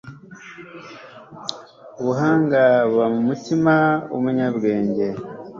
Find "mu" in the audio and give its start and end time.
3.13-3.21